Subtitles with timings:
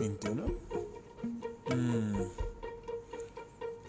[0.00, 0.46] 2021?
[1.76, 2.22] Mm.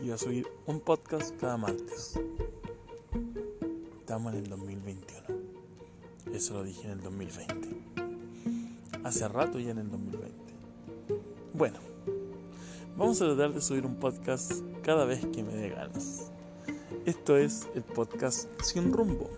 [0.03, 2.19] Iba a subir un podcast cada martes.
[4.01, 5.21] Estamos en el 2021.
[6.33, 7.69] Eso lo dije en el 2020.
[9.05, 10.35] Hace rato ya en el 2020.
[11.53, 11.79] Bueno,
[12.97, 14.51] vamos a tratar de subir un podcast
[14.83, 16.29] cada vez que me dé ganas.
[17.05, 19.29] Esto es el podcast Sin Rumbo.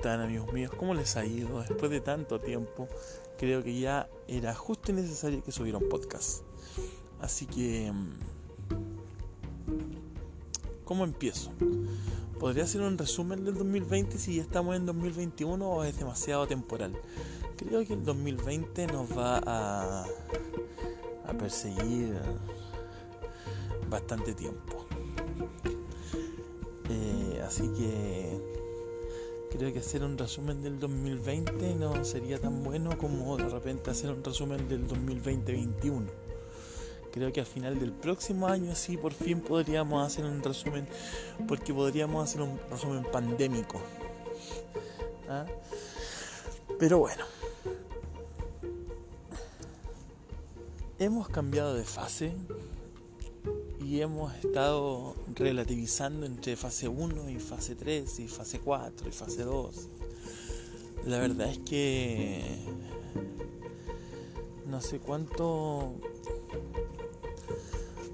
[0.00, 0.72] Están amigos míos?
[0.78, 1.60] ¿Cómo les ha ido?
[1.60, 2.88] Después de tanto tiempo,
[3.36, 6.40] creo que ya era justo y necesario que subiera un podcast.
[7.20, 7.92] Así que...
[7.92, 8.14] Mm,
[10.86, 11.52] ¿Cómo empiezo?
[12.38, 16.96] ¿Podría hacer un resumen del 2020 si ya estamos en 2021 o es demasiado temporal?
[17.58, 20.06] Creo que el 2020 nos va a,
[21.26, 22.18] a perseguir
[23.90, 24.86] bastante tiempo.
[26.88, 28.19] Eh, así que
[29.60, 34.08] creo que hacer un resumen del 2020 no sería tan bueno como de repente hacer
[34.10, 36.06] un resumen del 2020-21.
[37.12, 40.88] Creo que al final del próximo año sí por fin podríamos hacer un resumen,
[41.46, 43.82] porque podríamos hacer un resumen pandémico.
[45.28, 45.44] ¿Ah?
[46.78, 47.22] Pero bueno,
[50.98, 52.32] hemos cambiado de fase
[53.98, 59.88] hemos estado relativizando entre fase 1 y fase 3 y fase 4 y fase 2.
[61.06, 62.42] La verdad es que
[64.66, 65.94] no sé cuánto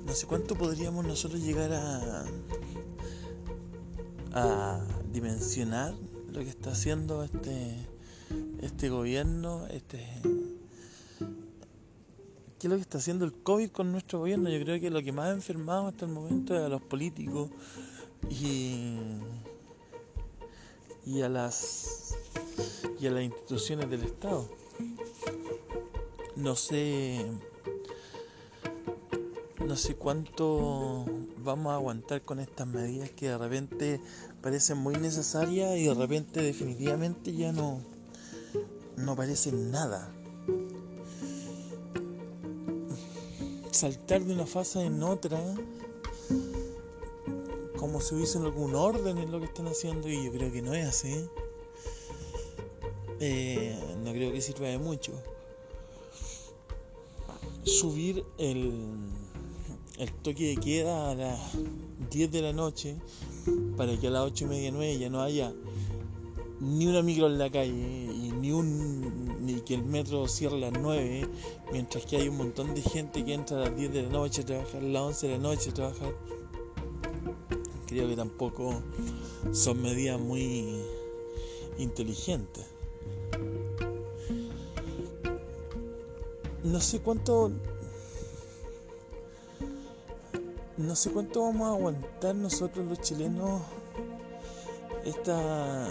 [0.07, 2.25] no sé cuánto podríamos nosotros llegar a
[4.33, 4.81] a
[5.13, 5.95] dimensionar
[6.33, 7.87] lo que está haciendo este
[8.61, 10.07] este gobierno, este
[12.59, 14.49] qué es lo que está haciendo el COVID con nuestro gobierno.
[14.51, 17.51] Yo creo que lo que más ha enfermado hasta el momento es a los políticos
[18.31, 18.97] y,
[21.05, 22.17] y a las
[22.99, 24.49] y a las instituciones del Estado.
[26.37, 27.27] No sé
[29.67, 31.05] no sé cuánto
[31.39, 34.01] vamos a aguantar con estas medidas que de repente
[34.41, 37.81] parecen muy necesarias y de repente definitivamente ya no
[38.97, 40.16] no parecen nada.
[43.77, 45.39] Saltar de una fase en otra
[47.77, 50.75] como si hubiese algún orden en lo que están haciendo y yo creo que no
[50.75, 51.29] es así.
[53.21, 55.13] Eh, no creo que sirva de mucho.
[57.65, 58.73] Subir el,
[59.99, 61.39] el toque de queda a las
[62.11, 62.97] 10 de la noche
[63.77, 65.53] para que a las 8 y media 9 ya no haya
[66.61, 69.26] ni una micro en la calle y ni un
[69.67, 71.29] que el metro cierre a las 9
[71.73, 74.43] mientras que hay un montón de gente que entra a las 10 de la noche
[74.43, 76.15] a trabajar a las 11 de la noche a trabajar.
[77.87, 78.83] Creo que tampoco
[79.53, 80.83] son medidas muy
[81.79, 82.65] inteligentes.
[86.65, 87.51] No sé cuánto
[90.77, 93.63] no sé cuánto vamos a aguantar nosotros los chilenos
[95.05, 95.89] esta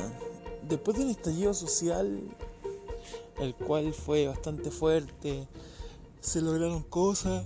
[0.67, 2.19] después de un estallido social,
[3.39, 5.47] el cual fue bastante fuerte,
[6.21, 7.45] se lograron cosas,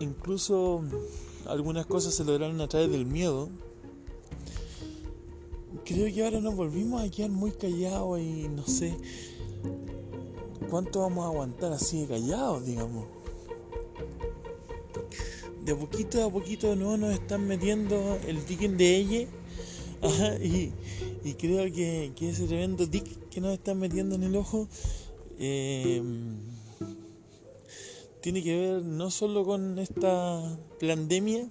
[0.00, 0.82] incluso
[1.46, 3.48] algunas cosas se lograron a través del miedo.
[5.84, 8.96] Creo que ahora nos volvimos a quedar muy callados y no sé
[10.68, 13.06] cuánto vamos a aguantar así de callados, digamos.
[15.64, 19.28] De poquito a poquito no nos están metiendo el ticket de ella
[20.40, 24.66] y, creo que, ese tremendo tic que nos están metiendo en el ojo
[25.38, 26.02] eh,
[28.22, 31.46] tiene que ver no solo con esta pandemia,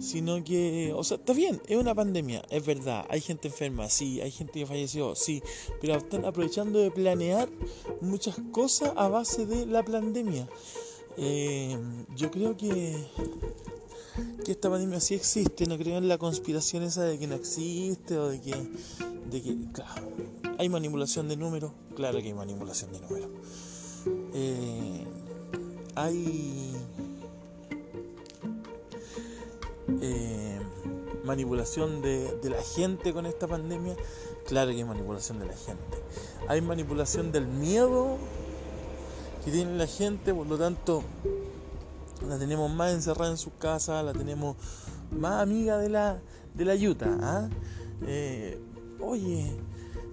[0.00, 4.20] sino que, o sea, está bien, es una pandemia, es verdad, hay gente enferma, sí,
[4.20, 5.42] hay gente que falleció, sí,
[5.80, 7.48] pero están aprovechando de planear
[8.00, 10.48] muchas cosas a base de la pandemia.
[11.16, 11.76] Eh,
[12.14, 12.94] yo creo que
[14.44, 18.16] que esta pandemia sí existe, no creo en la conspiración esa de que no existe
[18.16, 18.54] o de que,
[19.30, 20.12] de que claro,
[20.58, 23.28] hay manipulación de números, claro que hay manipulación de números.
[24.34, 25.04] Eh,
[25.94, 26.76] hay
[30.00, 30.60] eh,
[31.24, 33.96] manipulación de, la gente con esta pandemia,
[34.46, 35.98] claro que hay manipulación de la gente.
[36.48, 38.16] Hay manipulación del miedo
[39.44, 41.02] que tiene la gente, por lo tanto
[42.28, 44.56] la tenemos más encerrada en su casa, la tenemos
[45.10, 46.20] más amiga de la,
[46.54, 47.18] de la yuta.
[47.20, 47.48] ¿ah?
[48.06, 48.58] Eh,
[49.00, 49.56] oye,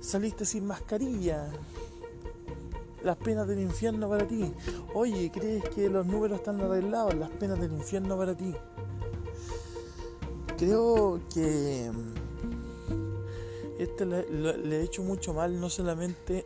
[0.02, 1.48] saliste sin mascarilla.
[3.04, 4.54] Las penas del infierno para ti.
[4.94, 7.16] Oye, ¿crees que los números están arreglados?
[7.16, 8.54] Las penas del infierno para ti.
[10.58, 16.46] Creo que mm, este le, ha hecho mucho mal no solamente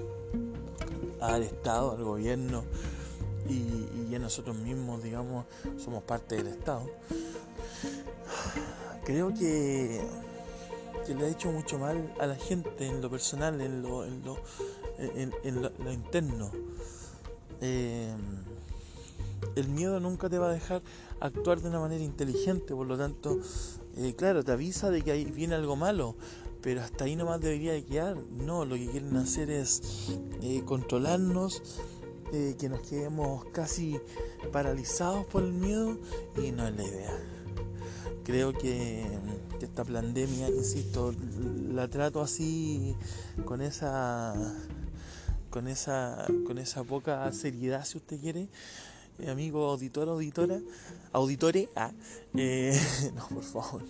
[1.20, 2.64] al Estado, al gobierno
[3.46, 5.44] y, y, a nosotros mismos, digamos,
[5.76, 6.88] somos parte del Estado.
[9.04, 10.00] Creo que,
[11.06, 14.24] que le ha hecho mucho mal a la gente en lo personal, en lo, en
[14.24, 14.38] lo,
[14.98, 16.50] en, lo, interno.
[17.60, 18.12] Eh,
[19.56, 20.82] el miedo nunca te va a dejar
[21.20, 23.38] actuar de una manera inteligente, por lo tanto,
[23.96, 26.14] eh, claro, te avisa de que ahí viene algo malo,
[26.62, 28.16] pero hasta ahí nomás debería de quedar.
[28.16, 30.10] No, lo que quieren hacer es
[30.42, 31.62] eh, controlarnos,
[32.30, 33.98] que nos quedemos casi
[34.52, 35.98] paralizados por el miedo
[36.36, 37.18] y no es la idea.
[38.22, 39.04] Creo que,
[39.66, 41.14] esta pandemia, insisto,
[41.72, 42.96] la trato así
[43.44, 44.34] con esa
[45.50, 48.48] con esa con esa poca seriedad si usted quiere
[49.20, 50.60] eh, amigo auditor, auditora,
[51.12, 51.92] auditore, ah,
[52.34, 52.78] eh,
[53.14, 53.82] no, por favor,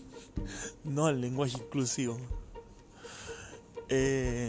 [0.84, 2.18] no al lenguaje inclusivo.
[3.88, 4.48] Eh,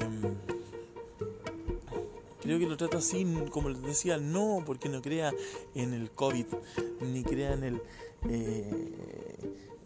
[2.42, 5.32] creo que lo trato así, como les decía, no porque no crea
[5.76, 6.46] en el COVID,
[7.02, 7.82] ni crea en el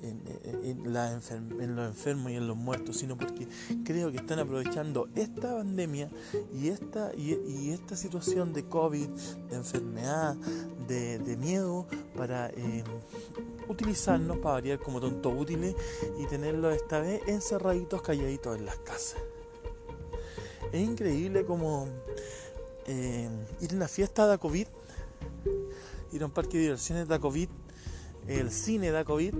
[0.09, 3.47] en, los enfermos y en los muertos, sino porque
[3.83, 6.09] creo que están aprovechando esta pandemia
[6.53, 9.07] y esta, y, esta situación de COVID,
[9.49, 10.35] de enfermedad,
[10.87, 12.83] de, miedo, para eh,
[13.67, 15.75] utilizarnos, para variar como tonto útiles
[16.19, 19.21] y tenerlos esta vez encerraditos, calladitos en las casas.
[20.71, 21.87] Es increíble como
[22.87, 23.29] eh,
[23.61, 24.67] ir a una fiesta de COVID,
[26.11, 27.49] ir a un parque de diversiones de COVID,
[28.27, 29.33] el cine da COVID,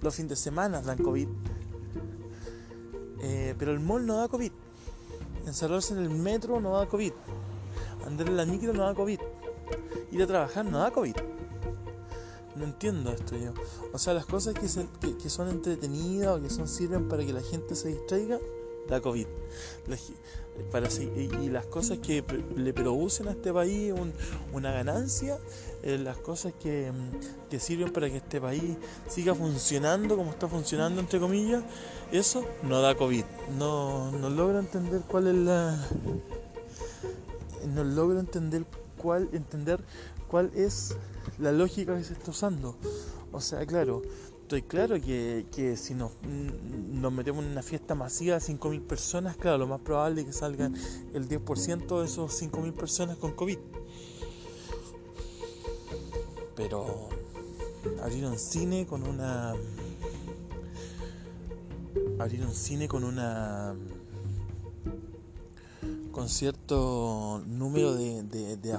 [0.00, 1.28] los fines de semana dan COVID.
[3.20, 4.52] Eh, pero el mall no da COVID.
[5.46, 7.12] Encerrarse en el metro no da COVID.
[8.06, 9.20] Andar en la micro no da COVID.
[10.12, 11.16] Ir a trabajar no da COVID.
[12.56, 13.52] No entiendo esto yo.
[13.92, 17.42] O sea, las cosas que, que son entretenidas o que son sirven para que la
[17.42, 18.38] gente se distraiga,
[18.88, 19.26] da COVID.
[20.72, 22.24] Para, y, las cosas que
[22.56, 23.94] le producen a este país
[24.52, 25.38] una ganancia,
[25.88, 28.76] eh, las cosas que, mm, que, sirven para que este país
[29.08, 31.64] siga funcionando como está funcionando, entre comillas,
[32.12, 33.24] eso no da COVID.
[33.58, 35.88] No, no logro entender cuál es la.
[37.74, 38.66] No logro entender
[38.98, 39.80] cuál, entender
[40.28, 40.94] cuál es
[41.38, 42.76] la lógica que se está usando.
[43.32, 44.02] O sea, claro,
[44.42, 49.36] estoy claro que, si nos, mm, nos, metemos en una fiesta masiva de 5.000 personas,
[49.36, 50.74] claro, lo más probable es que salgan
[51.14, 53.58] el 10% de esos 5.000 personas con COVID.
[56.58, 57.08] Pero
[58.02, 59.54] abrir un cine con una...
[62.18, 63.76] Abrir un cine con una
[66.10, 68.76] con cierto número de, de, de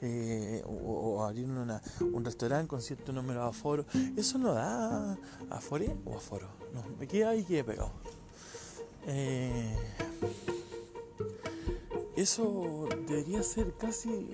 [0.00, 3.84] eh, o, abrir un restaurante con cierto número de aforo.
[4.16, 5.18] Eso no da
[5.50, 6.46] afore o aforo.
[6.72, 7.90] No, me queda ahí que pegado.
[9.08, 9.76] Eh,
[12.14, 14.30] eso debería ser casi,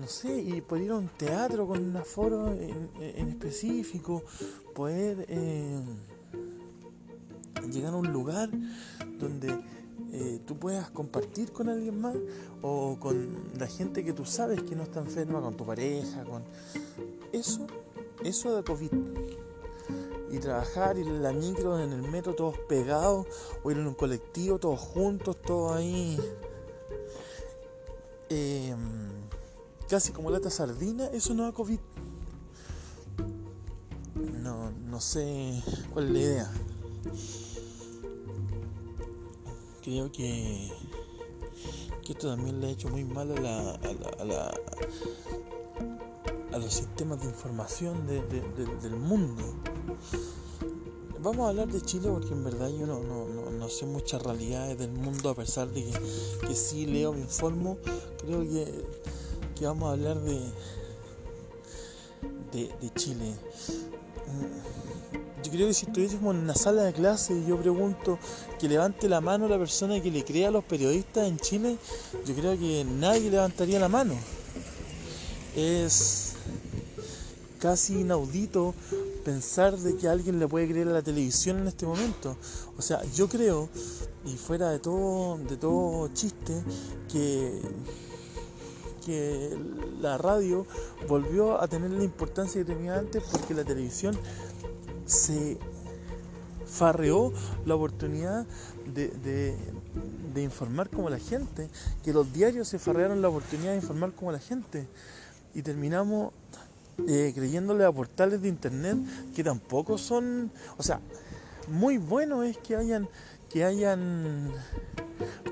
[0.00, 4.22] no sé, y poder ir a un teatro con un aforo en, específico,
[4.74, 5.80] poder eh,
[7.70, 8.50] llegar a un lugar
[9.18, 9.58] donde
[10.12, 12.16] eh, tú puedas compartir con alguien más
[12.62, 16.42] o con la gente que tú sabes que no está enferma, con tu pareja, con
[17.32, 17.66] eso,
[18.22, 18.90] eso de COVID.
[20.30, 23.26] Y trabajar, ir en la micro, en el metro, todos pegados,
[23.62, 26.18] o ir en un colectivo, todos juntos, todos ahí.
[29.88, 31.78] Casi como lata sardina, eso no da COVID.
[34.42, 36.52] No, no sé cuál es la idea
[39.88, 40.70] creo que,
[42.08, 43.70] esto también le ha hecho muy mal a, la,
[44.18, 44.54] a, la,
[46.52, 49.42] a, los sistemas de información del mundo.
[51.20, 54.92] Vamos a hablar de Chile porque en verdad yo no, no, sé muchas realidades del
[54.92, 57.78] mundo a pesar de que, que sí leo, me informo.
[58.18, 58.84] Creo que,
[59.58, 60.40] que vamos a hablar de,
[62.52, 63.34] de, Chile
[65.42, 68.18] yo creo que si estuviésemos en una sala de clase y yo pregunto
[68.58, 71.78] que levante la mano la persona que le crea a los periodistas en Chile,
[72.26, 74.14] yo creo que nadie levantaría la mano.
[75.56, 76.32] Es
[77.60, 78.74] casi inaudito
[79.24, 82.36] pensar de que alguien le puede creer a la televisión en este momento.
[82.76, 83.68] O sea, yo creo,
[84.26, 86.52] y fuera de todo, de todo chiste,
[87.10, 87.60] que
[89.04, 89.56] que
[90.00, 90.66] la radio
[91.08, 94.16] volvió a tener la importancia que tenía antes porque la televisión
[95.06, 95.58] se
[96.66, 97.32] farreó
[97.64, 98.46] la oportunidad
[98.94, 99.56] de,
[100.36, 101.68] informar como la gente,
[102.04, 104.86] que los diarios se farrearon la oportunidad de informar como la gente.
[105.52, 106.32] Y terminamos
[107.08, 108.98] eh, creyéndole a portales de internet
[109.34, 111.00] que tampoco son, o sea,
[111.66, 113.08] muy bueno es que hayan,
[113.50, 114.52] que hayan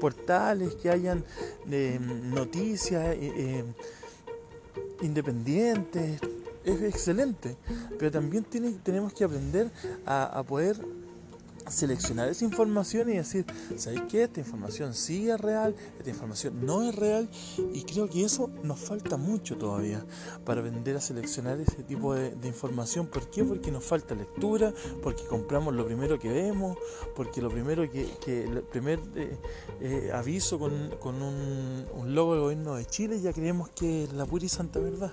[0.01, 1.25] portales, que hayan
[1.71, 3.65] eh, noticias eh, eh,
[5.03, 6.21] independientes,
[6.65, 7.57] es excelente,
[7.99, 9.71] pero también tiene, tenemos que aprender
[10.05, 10.77] a, a poder
[11.69, 13.45] seleccionar esa información y decir,
[13.77, 14.25] ¿sabéis qué?
[14.25, 17.29] Esta información sí es real, esta información no es real
[17.73, 20.05] y creo que eso nos falta mucho todavía
[20.45, 23.07] para aprender a seleccionar ese tipo de, información.
[23.09, 23.45] ¿Por qué?
[23.45, 26.79] Porque nos falta lectura, porque compramos lo primero que vemos,
[27.15, 29.39] porque lo primero que, el primer eh,
[29.81, 34.27] eh, aviso con, un, un, logo del gobierno de Chile ya creemos que es la
[34.27, 35.13] pura y santa verdad.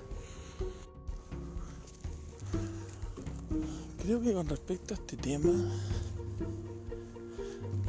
[4.04, 5.50] Creo que con respecto a este tema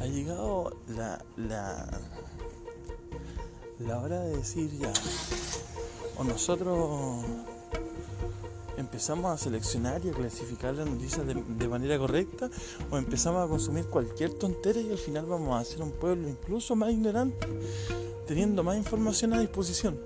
[0.05, 1.87] ha llegado la, la,
[3.79, 4.93] la hora de decir ya,
[6.17, 7.25] o nosotros
[8.77, 12.51] empezamos a seleccionar y a clasificar las noticias de, manera correcta,
[12.91, 16.75] o empezamos a consumir cualquier tontera y al final vamos a ser un pueblo incluso
[16.75, 17.47] más ignorante,
[18.27, 19.99] teniendo más información a disposición.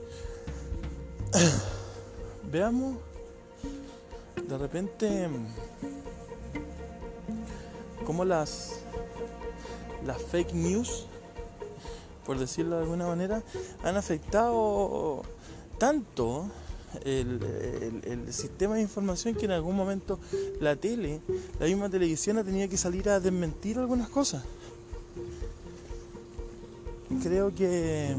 [2.50, 2.96] Veamos
[4.48, 5.27] de repente
[8.06, 8.78] cómo las
[10.06, 11.06] las fake news,
[12.25, 13.44] por decirlo de alguna manera,
[13.84, 15.24] han afectado
[15.77, 16.46] tanto
[17.03, 17.39] el,
[18.32, 20.20] sistema de información que en algún momento
[20.60, 21.22] la tele,
[21.60, 24.44] la misma televisión ha tenido que salir a desmentir algunas cosas.
[27.24, 28.15] Creo que,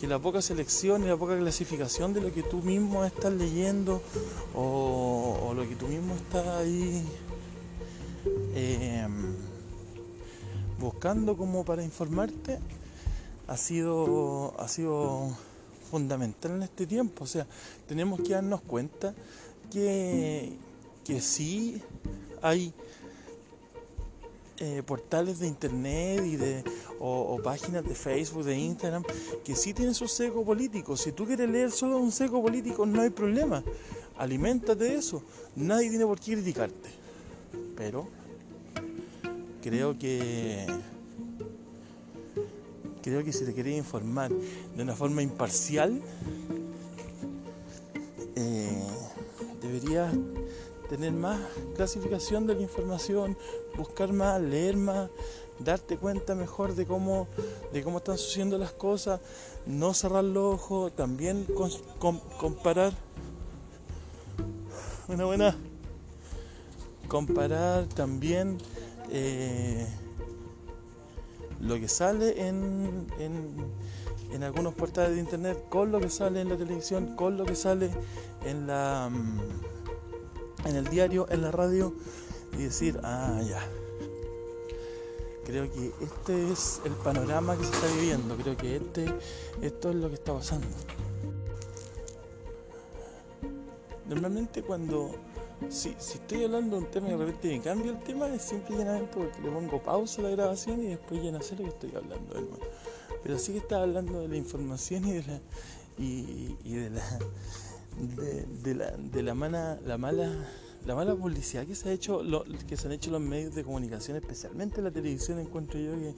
[0.00, 4.00] que la poca selección y la poca clasificación de lo que tú mismo estás leyendo
[4.54, 7.04] o, lo que tú mismo estás ahí
[8.54, 9.06] eh,
[10.78, 12.58] buscando como para informarte
[13.46, 15.30] ha sido, ha sido
[15.90, 17.24] fundamental en este tiempo.
[17.24, 17.46] O sea,
[17.86, 19.14] tenemos que darnos cuenta
[19.70, 20.52] que,
[21.04, 21.82] que sí
[22.42, 22.72] hay
[24.60, 26.64] eh, portales de internet y de,
[26.98, 29.04] o, páginas de Facebook, de Instagram,
[29.44, 30.96] que sí tienen su seco político.
[30.96, 33.62] Si tú quieres leer solo un seco político, no hay problema.
[34.18, 35.22] Aliméntate de eso.
[35.54, 36.90] Nadie tiene por qué criticarte.
[37.76, 38.08] Pero
[39.62, 40.66] creo que
[43.02, 46.00] creo que si te querías informar de una forma imparcial
[48.36, 48.82] eh,
[49.60, 50.14] deberías
[50.88, 51.40] tener más
[51.74, 53.36] clasificación de la información
[53.76, 55.10] buscar más leer más
[55.58, 57.26] darte cuenta mejor de cómo
[57.72, 59.20] de cómo están sucediendo las cosas
[59.66, 61.46] no cerrar los ojos también
[62.38, 62.92] comparar
[65.08, 65.56] una buena
[67.08, 68.58] comparar también
[69.10, 69.86] eh,
[71.60, 76.56] lo que sale en, en, algunos portales de internet con lo que sale en la
[76.56, 77.90] televisión, con lo que sale
[78.44, 79.40] en la mm,
[80.66, 81.94] en el diario, en la radio
[82.52, 83.60] y decir, ah, ya.
[85.44, 89.06] Creo que este es el panorama que se está viviendo, creo que este
[89.62, 90.66] esto es lo que está pasando.
[94.06, 95.14] Normalmente cuando
[95.68, 98.42] si, si estoy hablando de un tema y de repente me cambio el tema, es
[98.42, 101.64] simple y porque le pongo pausa a la grabación y después ya no sé lo
[101.64, 102.58] que estoy hablando de nuevo.
[103.22, 105.40] Pero sí que estaba hablando de la información y de la
[105.98, 107.18] y, de la
[108.62, 110.30] de, la, de la mala la mala
[110.86, 113.64] la mala publicidad que se ha hecho lo, que se han hecho los medios de
[113.64, 116.14] comunicación especialmente la televisión encuentro yo que,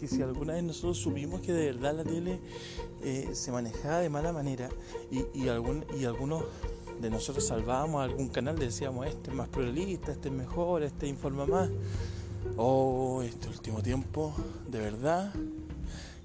[0.00, 2.40] que si alguna vez nosotros supimos que de verdad la tele
[3.02, 4.70] eh, se manejaba de mala manera
[5.10, 6.44] y, y, algún, y algunos
[7.00, 11.46] de nosotros salvábamos algún canal, decíamos este es más pluralista, este es mejor, este informa
[11.46, 11.70] más.
[12.56, 14.34] Oh, este último tiempo,
[14.68, 15.32] de verdad,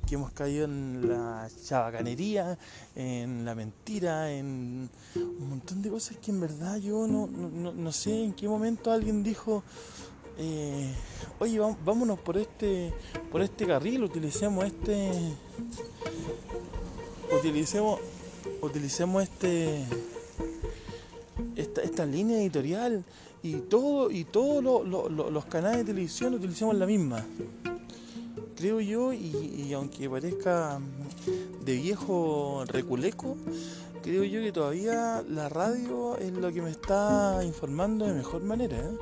[0.05, 2.58] que hemos caído en la chabacanería,
[2.96, 8.24] en la mentira, en un montón de cosas que en verdad yo no, no, sé
[8.24, 9.63] en qué momento alguien dijo,
[10.38, 10.94] eh,
[11.39, 12.94] oye, vámonos por este,
[13.32, 15.12] por este carril, utilicemos este,
[17.32, 18.00] utilicemos,
[18.62, 19.86] utilicemos este
[21.55, 23.03] esta, esta línea editorial
[23.45, 27.25] y todo y todos los canales de televisión utilizamos la misma.
[28.55, 30.79] Creo yo, y, aunque parezca
[31.63, 33.35] de viejo reculeco,
[34.01, 38.77] creo yo que todavía la radio es lo que me está informando de mejor manera.
[38.77, 38.97] ¿eh?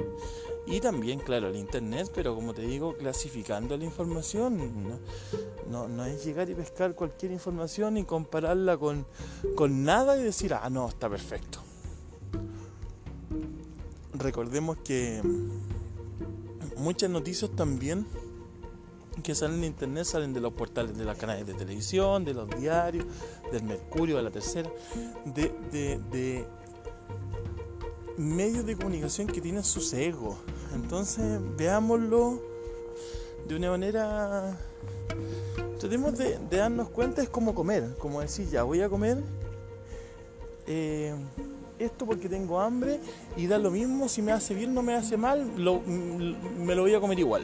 [0.65, 4.99] Y también, claro, el internet, pero como te digo, clasificando la información.
[5.69, 9.05] No, no, es llegar y pescar cualquier información y compararla con,
[9.55, 11.59] con nada y decir, ah, no, está perfecto
[14.13, 15.21] recordemos que
[16.77, 18.05] muchas noticias también
[19.21, 22.49] que salen en internet salen de los portales de los canales de televisión, de los
[22.59, 23.05] diarios,
[23.51, 24.69] del Mercurio, de la Tercera,
[25.25, 26.45] de,
[28.17, 30.37] medios de comunicación que tienen su sesgo.
[30.73, 32.41] Entonces, veámoslo
[33.47, 34.57] de una manera...
[35.79, 39.21] Tratemos de, darnos cuenta es como comer, como decir, ya voy a comer
[40.65, 41.13] eh,
[41.79, 42.99] esto porque tengo hambre
[43.35, 46.93] y da lo mismo, si me hace bien, no me hace mal, me lo voy
[46.93, 47.43] a comer igual.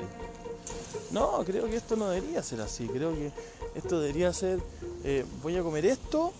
[1.12, 3.32] No, creo que esto no debería ser así, creo que
[3.76, 4.60] esto debería ser,
[5.04, 6.32] eh, voy a comer esto,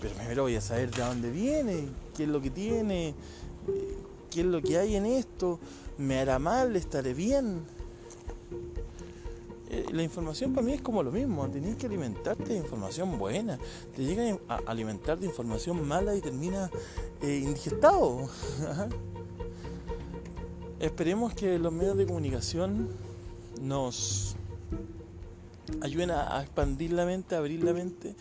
[0.00, 3.14] pero primero voy a saber de dónde viene, qué es lo que tiene, eh,
[4.30, 5.58] qué es lo que hay en esto,
[5.98, 7.62] me hará mal, estaré bien.
[9.74, 13.58] Eh, la información para mí es como lo mismo, tenés que alimentarte de información buena,
[13.96, 16.70] te llega a alimentar de información mala y termina
[17.20, 18.28] indigestado.
[20.78, 22.88] Esperemos que los medios de comunicación
[23.60, 24.36] nos
[25.80, 28.14] ayuden a, expandir la mente, a abrir la mente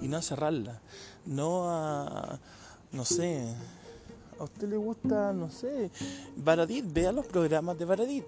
[0.00, 0.80] y no a cerrarla.
[1.26, 2.38] No a,
[2.92, 3.52] no sé,
[4.38, 5.90] a usted le gusta, no sé,
[6.36, 8.24] Baradit, vea los programas de Baradit.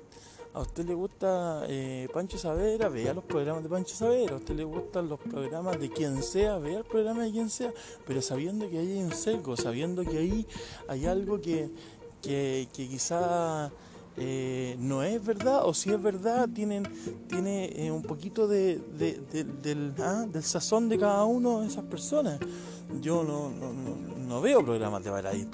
[0.55, 4.35] A usted le gusta eh, Pancho Savera, vea los programas de Pancho Savera.
[4.35, 7.73] A usted le gustan los programas de quien sea, vea el programa de quien sea.
[8.07, 10.47] Pero sabiendo que ahí hay un seco, sabiendo que ahí
[10.89, 11.71] hay algo que,
[12.21, 13.73] que, que quizá
[14.19, 16.85] eh, no es verdad o si es verdad tienen
[17.29, 22.39] tiene eh, un poquito de, del, ah, del, sazón de cada uno de esas personas
[23.01, 23.51] yo no,
[24.19, 25.47] no, veo programas de Baraid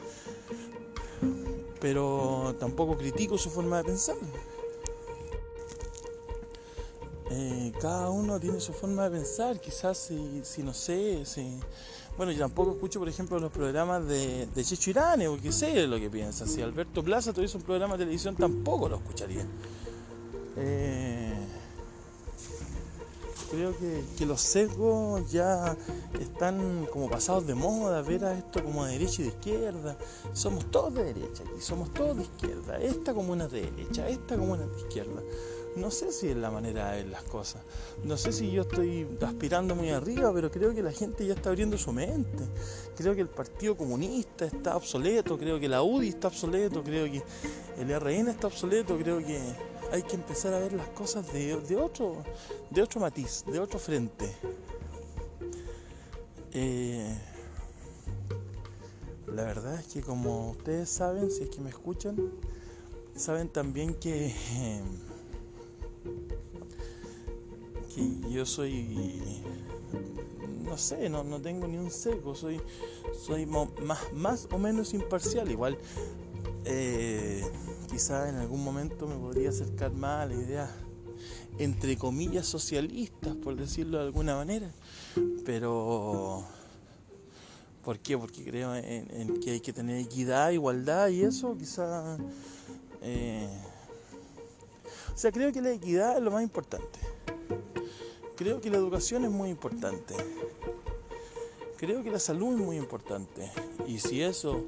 [1.81, 4.17] pero tampoco critico su forma de pensar
[7.30, 11.61] eh, cada uno tiene su forma de pensar quizás si, no sé si
[12.16, 16.00] bueno, yo tampoco escucho, por ejemplo, los programas de, de Checho Irane, porque sé lo
[16.00, 16.49] que piensa.
[16.49, 19.47] Si Alberto Plaza tuviese un programa de televisión, tampoco lo escucharía.
[20.56, 21.32] Eh,
[23.52, 25.76] creo que, los sesgos ya
[26.20, 29.97] están como pasados de moda, ver a esto como de derecha y de izquierda.
[30.32, 32.78] Somos todos de derecha aquí, somos todos de izquierda.
[32.80, 35.23] Esta como una de derecha, esta como una de izquierda
[35.76, 37.63] no sé si es la manera de ver las cosas.
[38.04, 41.50] No sé si yo estoy aspirando muy arriba, pero creo que la gente ya está
[41.50, 42.45] abriendo su mente.
[42.97, 47.23] Creo que el Partido Comunista está obsoleto, creo que la UDI está obsoleto, creo que
[47.78, 49.39] el RN está obsoleto, creo que
[49.93, 52.25] hay que empezar a ver las cosas de, otro,
[52.71, 54.31] de otro matiz, de otro frente.
[56.52, 57.17] Eh,
[59.26, 62.17] la verdad es que como ustedes saben, si es que me escuchan,
[63.15, 64.35] saben también que...
[68.30, 69.42] yo soy,
[70.64, 72.60] no sé, no, no tengo ni un seco, soy,
[73.26, 73.68] soy más,
[74.12, 75.50] más o menos imparcial.
[75.50, 75.78] Igual,
[76.64, 77.44] eh,
[77.90, 80.71] quizás en algún momento me podría acercar más a la idea,
[81.58, 84.71] entre comillas, socialistas, por decirlo de alguna manera.
[85.44, 86.44] Pero,
[87.84, 88.16] ¿por qué?
[88.16, 92.21] Porque creo en, que hay que tener equidad, igualdad y eso, quizás...
[93.00, 93.49] Eh,
[95.19, 97.00] o sea, creo que la equidad es lo más importante.
[98.37, 100.15] Creo que la educación es muy importante.
[101.76, 103.50] Creo que la salud es muy importante.
[103.89, 104.67] Y si eso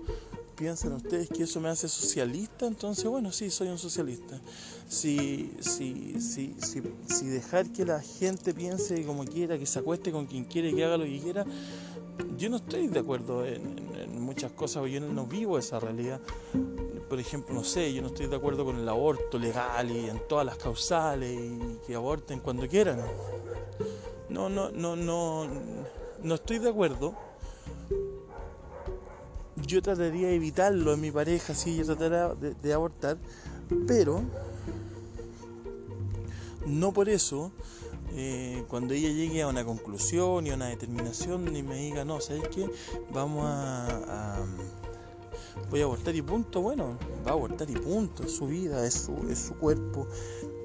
[0.56, 4.40] piensan ustedes que eso me hace socialista, entonces bueno, sí, soy un socialista.
[4.88, 10.26] Si, si, si, si, dejar que la gente piense como quiera, que se acueste con
[10.26, 11.46] quien quiere, que haga lo que quiera,
[12.36, 16.20] yo no estoy de acuerdo en, muchas cosas, yo no vivo esa realidad.
[17.10, 20.26] Por ejemplo, no sé, yo no estoy de acuerdo con el aborto legal y en
[20.26, 23.00] todas las causales y que aborten cuando quieran
[24.30, 25.46] no, no, no, no,
[26.22, 27.14] no estoy de acuerdo.
[29.56, 33.18] Yo trataría de evitarlo en mi pareja, si ella tratara de, abortar,
[33.86, 34.22] pero
[36.66, 37.52] no por eso,
[38.12, 42.20] eh, cuando ella llegue a una conclusión y a una determinación y me diga, no,
[42.20, 42.70] ¿sabes qué?
[43.12, 44.38] Vamos a,
[45.70, 48.94] voy a abortar y punto, bueno, va a abortar y punto, es su vida, es
[48.94, 50.06] su, es su cuerpo,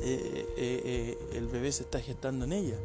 [0.02, 2.78] eh, eh, eh, el bebé se está gestando en ella.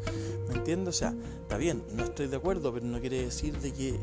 [0.49, 0.97] ¿Me entiendes?
[0.97, 3.99] O sea, está bien, no estoy de acuerdo, pero no quiere decir de que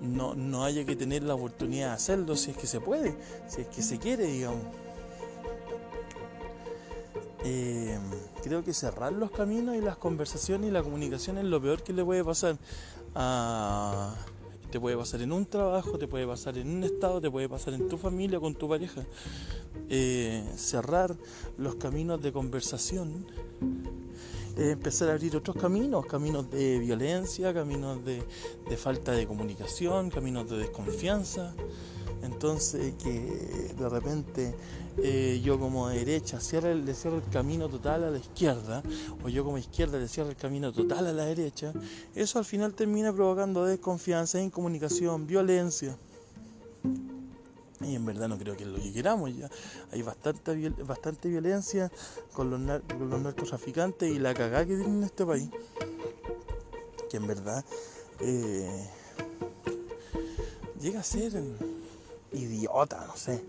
[0.00, 3.14] no, no haya que tener la oportunidad de hacerlo si es que se puede,
[3.48, 4.64] si es que se quiere, digamos.
[8.42, 11.92] creo que cerrar los caminos y las conversaciones y la comunicación es lo peor que
[11.92, 12.56] le puede pasar
[13.14, 14.14] a
[14.70, 17.74] te puede pasar en un trabajo, te puede pasar en un estado, te puede pasar
[17.74, 19.04] en tu familia, con tu pareja.
[19.88, 21.16] Eh, cerrar
[21.58, 23.26] los caminos de conversación,
[24.56, 28.22] empezar a abrir otros caminos, caminos de violencia, caminos de,
[28.68, 31.54] de falta de comunicación, caminos de desconfianza.
[32.22, 34.54] Entonces que de repente
[34.98, 38.82] eh, yo como derecha le cierro el camino total a la izquierda,
[39.24, 41.72] o yo como izquierda le cierro el camino total a la derecha,
[42.14, 45.96] eso al final termina provocando desconfianza, incomunicación, violencia.
[47.82, 49.34] Y en verdad no creo que es lo que queramos.
[49.34, 49.48] Ya
[49.90, 51.90] hay bastante, bastante violencia
[52.34, 55.48] con los, los narcotraficantes y la cagada que tienen en este país.
[57.08, 57.64] Que en verdad
[58.20, 58.86] eh,
[60.78, 61.42] llega a ser
[62.32, 63.42] idiota, no sé.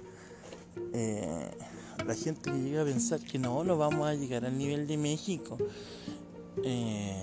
[0.94, 1.52] Eh,
[2.06, 4.98] la gente que llega a pensar que no, no vamos a llegar al nivel de
[4.98, 5.58] México.
[6.64, 7.16] Eh,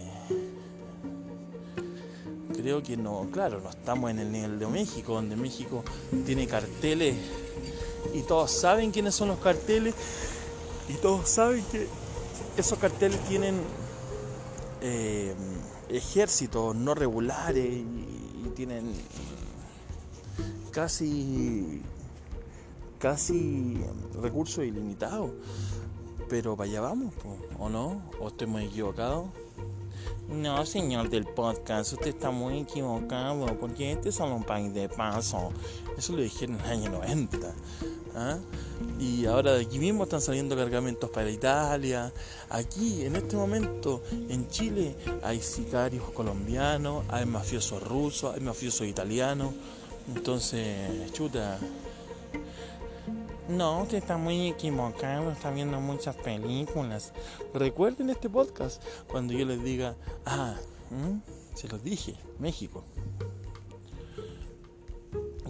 [2.54, 5.84] creo que no, claro, no estamos en el nivel de México, donde México
[6.26, 7.16] tiene carteles
[8.14, 9.94] y todos saben quiénes son los carteles
[10.88, 11.86] y todos saben que
[12.56, 13.60] esos carteles tienen
[14.80, 15.34] eh,
[15.88, 18.04] ejércitos no regulares y,
[18.56, 18.92] tienen
[20.70, 21.82] casi
[22.98, 23.78] casi
[24.20, 25.30] recursos ilimitados.
[26.28, 27.14] Pero allá vamos,
[27.58, 28.02] ¿o no?
[28.20, 29.32] ¿O estoy muy equivocado?
[30.28, 35.52] No, señor del podcast, usted está muy equivocado, porque este es un país de paso.
[35.96, 37.38] Eso lo dijeron en el año 90.
[38.14, 38.36] ¿ah?
[39.00, 42.12] Y ahora de aquí mismo están saliendo cargamentos para Italia.
[42.50, 49.54] Aquí, en este momento, en Chile, hay sicarios colombianos, hay mafiosos rusos, hay mafiosos italianos.
[50.14, 51.58] Entonces, chuta,
[53.48, 57.12] no, usted está muy equivocado, está viendo muchas películas.
[57.54, 60.56] Recuerden este podcast cuando yo les diga, ah,
[61.54, 62.84] se los dije, México.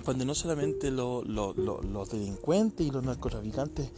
[0.04, 3.90] Cuando no solamente los delincuentes y los narcotraficantes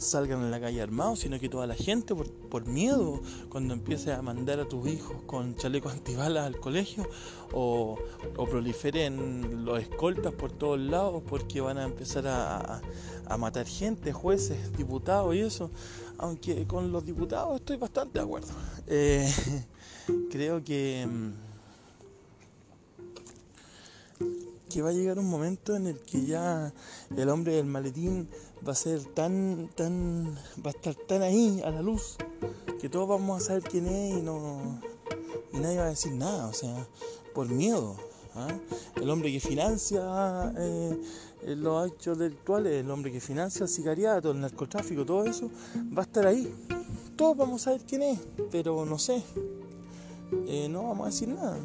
[0.00, 4.22] salgan en la calle armados, sino que toda la gente por, miedo, cuando empieces a
[4.22, 7.06] mandar a tus hijos con chalecos antibalas al colegio
[7.52, 7.98] o,
[8.50, 12.80] proliferen los escoltas por todos lados porque van a empezar a,
[13.38, 15.70] matar gente, jueces, diputados y eso,
[16.18, 18.48] aunque con los diputados estoy bastante de acuerdo.
[18.92, 19.32] Eh,
[20.32, 21.06] creo que...
[24.70, 26.72] que va a llegar un momento en el que ya
[27.14, 28.28] el hombre del maletín
[28.66, 32.16] va a ser tan, tan, va a estar tan ahí a la luz
[32.80, 34.80] que todos vamos a saber quién es y no
[35.52, 36.86] y nadie va a decir nada, o sea,
[37.34, 37.96] por miedo.
[38.36, 38.48] ¿ah?
[38.94, 40.96] El hombre que financia eh,
[41.56, 45.50] los hechos delictuales, el hombre que financia el sicariato, el narcotráfico, todo eso,
[45.96, 46.54] va a estar ahí.
[47.16, 48.20] Todos vamos a saber quién es,
[48.52, 49.22] pero no sé,
[50.46, 51.58] eh, no vamos a decir nada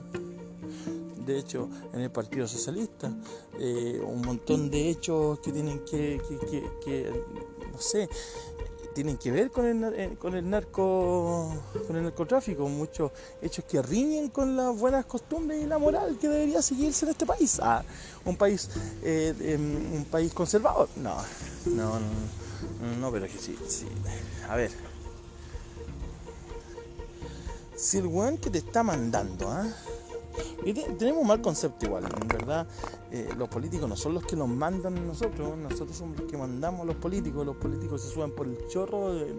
[1.26, 3.12] de hecho, en el Partido Socialista,
[3.60, 6.22] eh, un montón de hechos que tienen que,
[6.84, 7.24] que,
[7.72, 8.08] no sé,
[8.94, 11.52] tienen que ver con el, eh, con el narco
[11.86, 13.12] con el narcotráfico, muchos
[13.42, 17.26] hechos que riñen con las buenas costumbres y la moral que debería seguirse en este
[17.26, 17.60] país.
[17.62, 17.84] Ah,
[18.24, 18.70] un país
[19.04, 20.88] eh, em, un país conservador.
[20.96, 21.18] No,
[21.66, 23.88] no, no, no, pero que sí, sí.
[24.50, 24.72] A ver.
[27.76, 29.68] Si el weón que te está mandando, ¿ah?
[30.66, 32.68] Y tenemos un mal concepto igual, en verdad.
[33.12, 36.38] Eh, los políticos no son los que nos mandan a nosotros, nosotros somos los que
[36.38, 37.46] mandamos a los políticos.
[37.46, 39.34] Los políticos se suben por el chorro eh,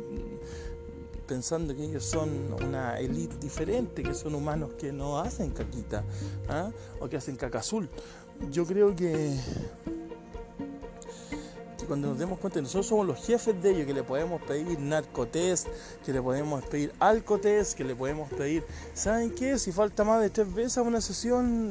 [1.26, 2.30] pensando que ellos son
[2.64, 6.04] una élite diferente, que son humanos que no hacen caquita
[6.48, 6.70] ¿ah?
[7.00, 7.88] o que hacen caca azul.
[8.52, 9.36] Yo creo que
[11.87, 14.79] cuando nos demos cuenta que nosotros somos los jefes de ellos, que le podemos pedir
[14.79, 15.68] narcotest,
[16.05, 19.59] que le podemos pedir alcotest, que le podemos pedir, ¿saben qué?
[19.59, 21.70] Si falta más de tres veces a una sesión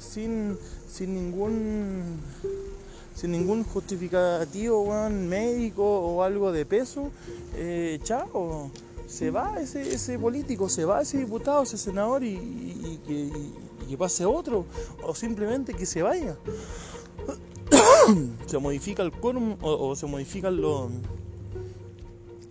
[0.00, 2.20] sin, sin ningún
[3.14, 7.10] sin ningún justificativo médico o algo de peso,
[7.54, 8.70] eh, chao,
[9.06, 12.98] se va ese, ese político, se va ese diputado, ese senador y,
[13.88, 14.64] que pase otro,
[15.02, 16.36] o simplemente que se vaya.
[18.46, 20.90] se modifica el quórum o, se modifican los,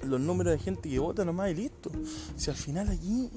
[0.04, 1.92] los números de gente que vota nomás y listo.
[2.36, 3.30] Si al final aquí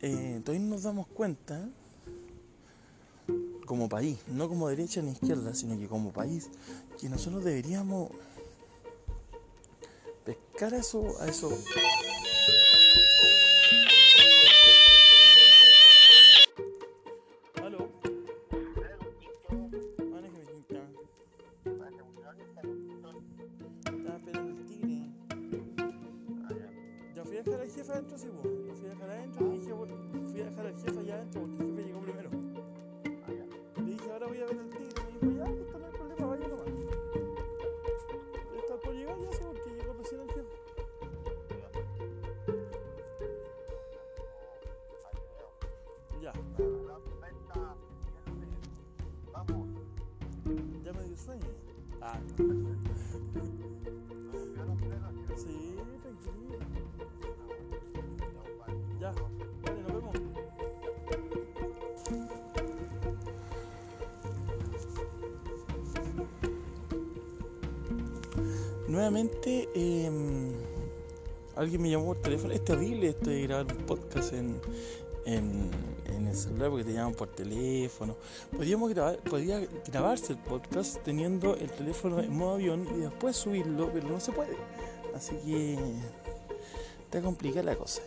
[0.00, 1.68] eh, nos damos cuenta,
[3.66, 6.48] como país, no como derecha ni izquierda, sino que como país,
[6.98, 8.10] que nosotros deberíamos
[10.24, 11.50] pescar a eso, a eso
[69.10, 70.52] nuevamente em,
[71.56, 72.52] alguien me llamó por teléfono.
[72.52, 74.60] Es terrible esto de grabar un podcast en,
[75.24, 75.70] en,
[76.26, 78.16] el celular porque te llaman por teléfono.
[78.54, 83.90] Podríamos grabar, podría grabarse el podcast teniendo el teléfono en modo avión y después subirlo,
[83.92, 84.54] pero no se puede.
[85.14, 85.78] Así que
[87.04, 88.02] está complicada la cosa.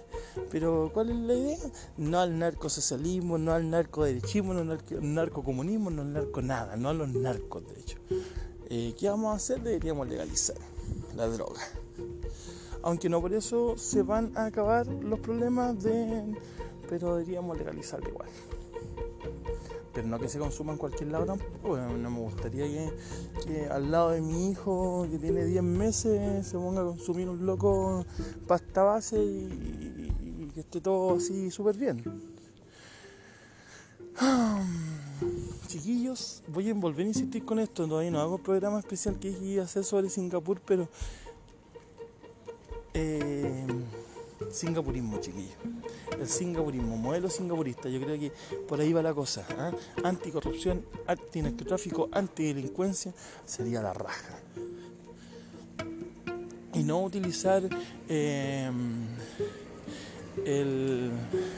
[0.52, 1.58] Pero ¿cuál es la idea?
[1.98, 6.94] No al narcosocialismo, no al narcoderechismo, no al narcocomunismo, no al narco nada, no a
[6.94, 7.98] los narcos de hecho.
[8.70, 9.62] Eh, ¿Qué vamos a hacer?
[9.62, 10.56] Deberíamos legalizar
[11.16, 11.62] la droga.
[12.84, 16.36] Aunque no por eso se van a acabar los problemas de...
[16.90, 18.30] Pero deberíamos legalizarla igual.
[19.94, 21.78] Pero no que se consuma en cualquier lado tampoco.
[21.78, 22.66] No me gustaría
[23.46, 27.46] que, al lado de mi hijo que tiene 10 meses se ponga a consumir un
[27.46, 28.06] loco
[28.48, 32.04] pasta base y, y que esté todo así súper bien.
[35.72, 37.88] chiquillos, voy a volver a insistir con esto.
[37.88, 40.90] Todavía no hago un programa especial que iba a hacer sobre Singapur, pero.
[42.94, 43.66] Eh,
[44.52, 45.56] singapurismo, chiquillos.
[46.20, 47.88] El singapurismo, modelo singapurista.
[47.88, 48.32] Yo creo que
[48.68, 49.46] por ahí va la cosa.
[49.58, 49.72] ¿ah?
[50.04, 53.14] Anticorrupción, antinarcotráfico, antidelincuencia
[53.46, 54.40] sería la raja.
[56.74, 57.64] Y no utilizar.
[58.10, 58.70] Eh,
[60.46, 61.12] el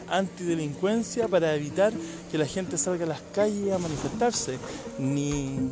[0.10, 1.94] antidelincuencia para evitar
[2.32, 4.58] que la gente salga a las calles a manifestarse,
[5.00, 5.70] ni,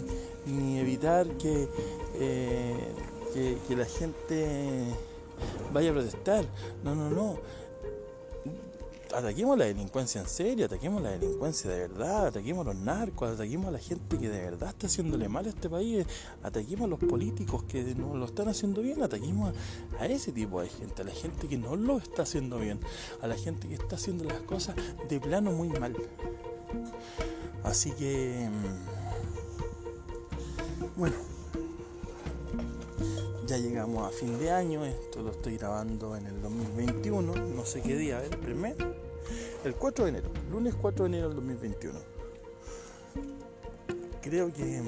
[0.78, 1.68] evitar que,
[2.16, 2.76] eh,
[3.68, 4.86] que la gente
[5.74, 6.46] vaya a protestar.
[6.84, 7.61] No, no, no
[9.14, 13.68] ataquemos la delincuencia en serio, ataquemos la delincuencia de verdad, ataquemos a los narcos, ataquemos
[13.68, 16.06] a la gente que de verdad está haciéndole mal a este país,
[16.44, 19.54] ataquemos a los políticos que no lo están haciendo bien, ataquemos
[20.00, 22.80] a, ese tipo de gente, a la gente que no lo está haciendo bien,
[23.22, 24.76] a la gente que está haciendo las cosas
[25.08, 25.96] de plano muy mal.
[27.64, 29.02] Así que, mm,
[30.98, 31.16] bueno,
[33.52, 37.82] ya llegamos a fin de año, esto lo estoy grabando en el 2021, no sé
[37.82, 38.96] qué día, a ver, primero
[39.66, 42.00] el 4 de enero, lunes 4 de enero del 2021.
[44.22, 44.82] Creo que.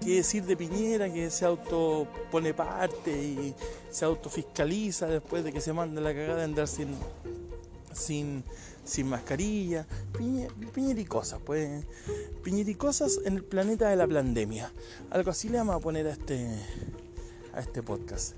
[0.00, 3.54] ¿Qué decir de Piñera que se auto pone parte y
[3.90, 6.96] se autofiscaliza después de que se manda la cagada de andar sin,
[7.92, 8.44] sin,
[8.84, 9.86] sin mascarilla?
[10.16, 11.84] Piñera, y cosas, pues.
[12.42, 14.72] Piñera y cosas en el planeta de la pandemia.
[15.10, 16.48] Algo así le vamos a poner a este,
[17.54, 18.34] a este podcast.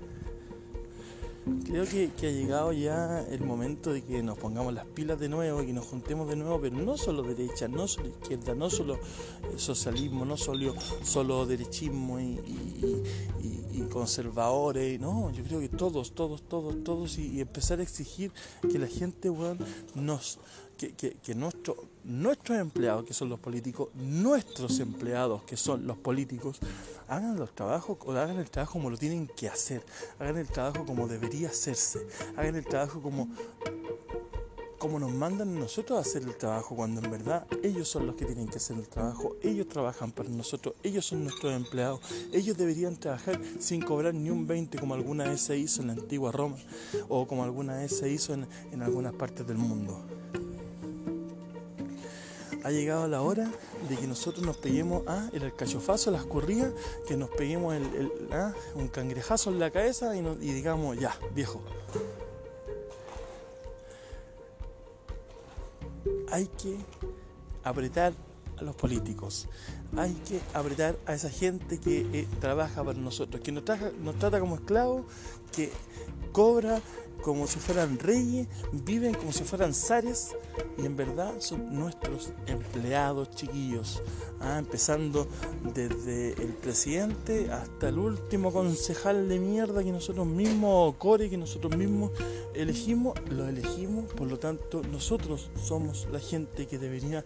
[1.63, 5.61] Creo que, ha llegado ya el momento de que nos pongamos las pilas de nuevo
[5.61, 8.95] y que nos juntemos de nuevo, pero no solo derecha, no solo izquierda, no solo
[8.95, 8.99] eh,
[9.57, 12.41] socialismo, no solo, solo derechismo y,
[13.91, 18.31] conservadores, no, yo creo que todos, todos, todos, todos y, empezar a exigir
[18.69, 19.31] que la gente
[19.93, 20.39] nos,
[20.77, 26.59] que, que, nuestro, nuestros empleados, que son los políticos, nuestros empleados, que son los políticos,
[27.07, 29.83] hagan los trabajos hagan el trabajo como lo tienen que hacer,
[30.19, 32.05] hagan el trabajo como debería hacerse,
[32.37, 33.27] hagan el trabajo como
[34.77, 38.25] como nos mandan nosotros a hacer el trabajo, cuando en verdad ellos son los que
[38.25, 42.95] tienen que hacer el trabajo, ellos trabajan para nosotros, ellos son nuestros empleados, ellos deberían
[42.95, 46.57] trabajar sin cobrar ni un 20 como alguna vez se hizo en la antigua Roma
[47.09, 50.05] o como alguna vez se hizo en, en algunas partes del mundo
[52.65, 53.47] ha llegado la hora
[53.87, 56.73] de que nosotros nos peguemos a el alcachofazo, las corridas,
[57.07, 58.53] que nos peguemos el, ¿ah?
[58.73, 61.61] un cangrejazo en la cabeza y, y digamos, ya, viejo.
[66.31, 66.79] Hay que
[67.63, 68.13] apretar
[68.57, 69.47] a los políticos,
[69.97, 74.55] hay que apretar a esa gente que eh, trabaja para nosotros, que nos, trata como
[74.55, 75.05] esclavos,
[75.55, 75.71] que
[76.31, 76.81] cobra
[77.21, 80.35] como si fueran reyes, viven como si fueran zares
[80.77, 84.03] y en verdad son nuestros empleados chiquillos,
[84.41, 85.27] ah, empezando
[85.73, 91.75] desde el presidente hasta el último concejal de mierda que nosotros mismos, core que nosotros
[91.75, 92.11] mismos
[92.53, 97.25] elegimos, lo elegimos, por lo tanto nosotros somos la gente que debería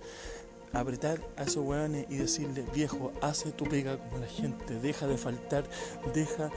[0.74, 5.18] apretar a esos hueones y decirle, viejo, hace tu pega como la gente, deja de
[5.18, 5.70] faltar,
[6.14, 6.50] deja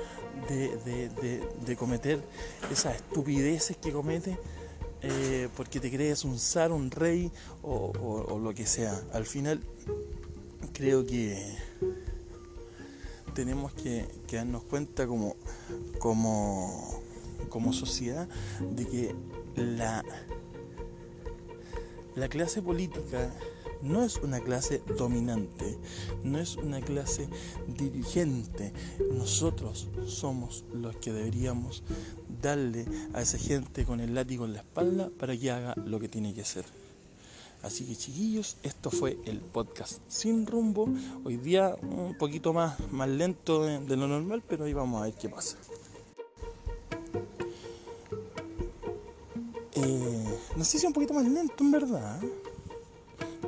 [0.48, 2.22] de, cometer
[2.70, 4.38] esas estupideces que comete
[5.02, 9.00] eh, porque te crees un zar, un rey o, lo que sea.
[9.12, 9.60] Al final
[10.72, 11.56] creo que
[13.34, 15.36] tenemos que, darnos cuenta como,
[15.98, 17.02] como,
[17.48, 18.28] como sociedad
[18.60, 19.14] de que
[19.56, 20.04] la,
[22.14, 23.32] la clase política
[23.82, 25.78] no es una clase dominante,
[26.22, 27.28] no es una clase
[27.66, 28.72] dirigente.
[29.12, 31.82] Nosotros somos los que deberíamos
[32.40, 36.08] darle a esa gente con el látigo en la espalda para que haga lo que
[36.08, 36.64] tiene que hacer.
[37.62, 40.88] Así que chiquillos, esto fue el podcast sin rumbo.
[41.24, 45.14] Hoy día un poquito más, más lento de, lo normal, pero ahí vamos a ver
[45.14, 45.56] qué pasa.
[49.74, 52.20] Eh, no sé si un poquito más lento en verdad.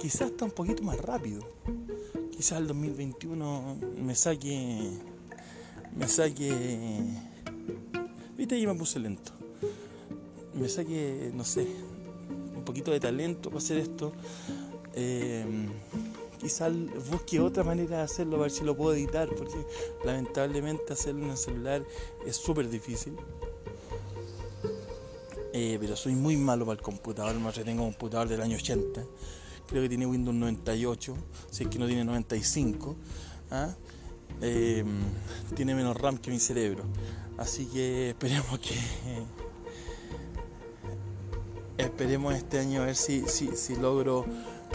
[0.05, 1.41] Quizás está un poquito más rápido.
[2.31, 4.91] Quizás el 2021 me saque.
[5.97, 7.01] Me saque.
[8.37, 9.33] Viste, ahí me puse lento.
[10.53, 11.67] Me saque, no sé,
[12.55, 14.13] un poquito de talento para hacer esto.
[14.93, 15.71] Eh,
[16.39, 16.71] quizás
[17.11, 19.57] busque otra manera de hacerlo, a ver si lo puedo editar, porque
[20.05, 21.83] lamentablemente hacerlo en el celular
[22.27, 23.17] es súper difícil.
[25.55, 29.03] Eh, pero soy muy malo para el computador, más tengo un computador del año 80,
[29.67, 31.17] creo que tiene Windows 98,
[31.51, 32.97] si es que no tiene 95,
[33.51, 33.75] ¿ah?
[34.41, 34.85] eh,
[35.55, 36.85] tiene menos RAM que mi cerebro,
[37.39, 38.75] así que esperemos que
[41.77, 44.25] Esperemos este año a ver si, si, si logro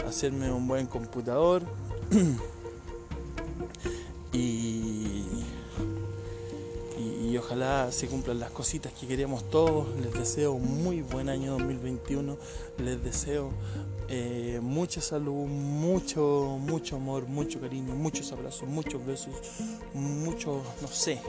[0.06, 1.62] hacerme un buen computador.
[4.34, 5.24] y,
[6.98, 9.98] y, ojalá se cumplan las cositas que queremos todos.
[9.98, 12.36] Les deseo un muy buen año 2021.
[12.76, 13.50] Les deseo
[14.10, 19.32] eh, mucha salud, mucho, mucho amor, mucho cariño, muchos abrazos, muchos besos,
[19.94, 21.20] mucho, no sé,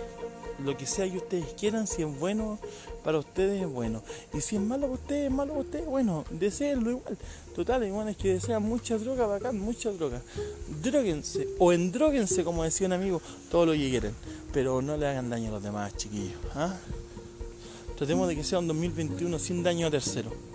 [0.64, 2.60] lo que sea que ustedes quieran, si es bueno
[3.04, 4.02] para ustedes, es bueno.
[4.34, 7.18] Y si es malo para ustedes, es malo para ustedes, bueno, deseenlo igual.
[7.56, 10.22] Total, igual es que desean mucha droga, bacán, mucha droga.
[10.82, 14.14] Dróguense, o endróguense, como decía un amigo, todo lo que quieren.
[14.54, 16.40] Pero no le hagan daño a los demás, chiquillos.
[16.56, 16.76] ¿ah?
[17.96, 20.51] Tratemos de que sea un 2021 sin daño a tercero.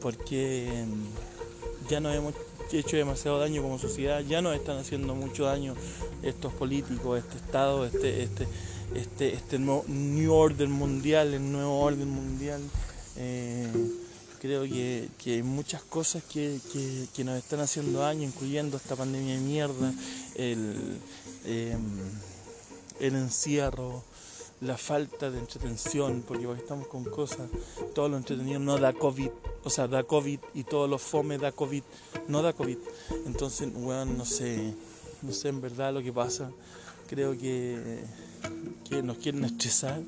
[0.00, 2.34] Porque mm, ya nos hemos
[2.72, 5.74] hecho demasiado daño como sociedad, ya nos están haciendo mucho daño
[6.22, 8.46] estos políticos, este Estado, este, este,
[8.94, 12.60] este, este New Order mundial, el nuevo orden mundial.
[13.16, 13.70] Eh,
[14.40, 16.60] creo que, hay muchas cosas que,
[17.24, 19.92] nos están haciendo daño, incluyendo esta pandemia de mierda,
[20.34, 20.98] el,
[21.44, 21.80] em,
[23.00, 24.02] el encierro,
[24.60, 27.48] la falta de entretención, porque estamos con cosas,
[27.94, 29.30] todo lo entretenido no da COVID,
[29.64, 31.82] o sea, da COVID y todo lo fome da COVID,
[32.28, 32.78] no da COVID.
[33.26, 34.74] Entonces, bueno, no sé,
[35.22, 36.50] no sé en verdad lo que pasa.
[37.08, 38.04] Creo que
[38.88, 40.00] que nos quieren estresar,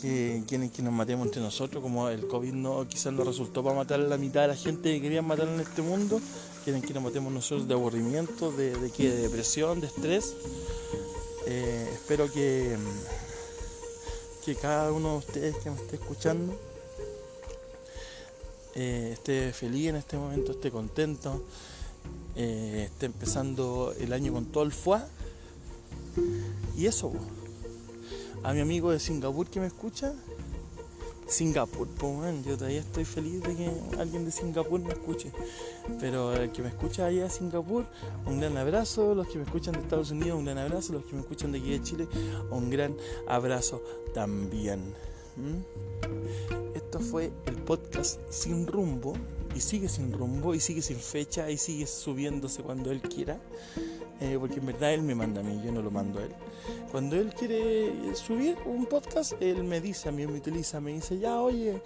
[0.00, 3.76] que quieren que nos matemos entre nosotros, como el COVID no quizás no resultó para
[3.76, 6.20] matar a la mitad de la gente que querían matar en este mundo,
[6.64, 10.34] quieren que nos matemos nosotros de aburrimiento, de, de, depresión, de estrés.
[11.46, 12.76] Eh, espero que,
[14.46, 16.56] que cada uno de ustedes que me esté escuchando
[18.76, 21.42] eh, esté feliz en este momento, esté contento,
[22.36, 25.08] eh, esté empezando el año con todo el fuá.
[26.76, 27.12] Y eso,
[28.44, 30.14] a mi amigo de Singapur que me escucha,
[31.26, 31.88] Singapur,
[32.44, 35.32] yo todavía estoy feliz de que alguien de Singapur me escuche.
[35.98, 37.84] Pero el que me escucha allá de Singapur,
[38.26, 39.14] un gran abrazo.
[39.14, 40.92] Los que me escuchan de Estados Unidos, un gran abrazo.
[40.92, 42.08] Los que me escuchan de aquí de Chile,
[42.50, 43.82] un gran abrazo
[44.14, 44.94] también.
[46.74, 49.14] Esto fue el podcast Sin Rumbo.
[49.54, 53.40] Y sigue sin rumbo, y sigue sin fecha, y sigue subiéndose cuando él quiera.
[54.20, 56.32] Eh, porque en verdad él me manda a mí, yo no lo mando a él.
[56.90, 61.18] Cuando él quiere subir un podcast, él me dice a mí, me utiliza, me dice,
[61.18, 61.82] ya, oye,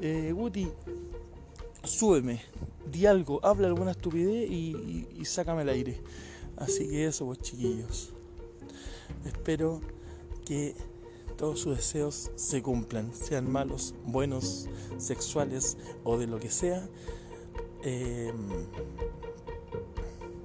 [0.00, 0.68] eh, Guti,
[1.82, 2.40] súbeme,
[2.90, 6.00] di algo, habla alguna estupidez y, sácame al aire.
[6.56, 8.12] Así que eso, pues chiquillos.
[9.26, 9.80] Espero
[10.46, 10.74] que
[11.36, 14.68] todos sus deseos se cumplan, sean malos, buenos,
[14.98, 16.88] sexuales o de lo que sea.
[17.82, 18.32] Eh,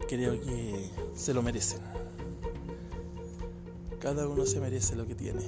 [0.10, 1.80] creo que se lo merecen.
[4.00, 5.46] Cada uno se merece lo que tiene.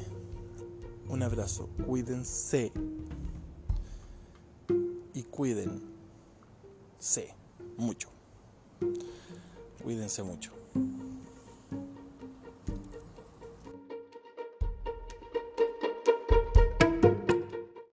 [1.10, 2.72] Un abrazo, cuídense
[5.16, 5.82] y cuídense
[7.76, 8.10] mucho.
[9.84, 10.52] Cuídense mucho.